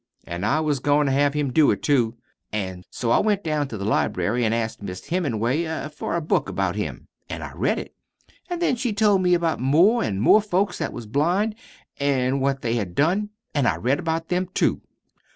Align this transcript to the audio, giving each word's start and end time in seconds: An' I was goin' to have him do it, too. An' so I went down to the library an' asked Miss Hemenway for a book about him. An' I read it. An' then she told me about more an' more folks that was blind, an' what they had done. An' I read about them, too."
An' 0.25 0.43
I 0.43 0.61
was 0.61 0.79
goin' 0.79 1.05
to 1.05 1.11
have 1.11 1.35
him 1.35 1.53
do 1.53 1.69
it, 1.69 1.83
too. 1.83 2.15
An' 2.51 2.85
so 2.89 3.11
I 3.11 3.19
went 3.19 3.43
down 3.43 3.67
to 3.67 3.77
the 3.77 3.85
library 3.85 4.43
an' 4.43 4.51
asked 4.51 4.81
Miss 4.81 5.05
Hemenway 5.05 5.87
for 5.89 6.15
a 6.15 6.21
book 6.23 6.49
about 6.49 6.75
him. 6.75 7.07
An' 7.29 7.43
I 7.43 7.51
read 7.53 7.77
it. 7.77 7.93
An' 8.49 8.57
then 8.57 8.75
she 8.77 8.93
told 8.93 9.21
me 9.21 9.35
about 9.35 9.59
more 9.59 10.03
an' 10.03 10.19
more 10.19 10.41
folks 10.41 10.79
that 10.79 10.91
was 10.91 11.05
blind, 11.05 11.53
an' 11.99 12.39
what 12.39 12.63
they 12.63 12.73
had 12.77 12.95
done. 12.95 13.29
An' 13.53 13.67
I 13.67 13.75
read 13.75 13.99
about 13.99 14.29
them, 14.29 14.47
too." 14.55 14.81